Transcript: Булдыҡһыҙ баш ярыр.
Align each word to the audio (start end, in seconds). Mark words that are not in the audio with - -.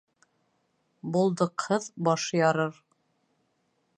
Булдыҡһыҙ 1.17 1.85
баш 2.09 2.27
ярыр. 2.39 2.83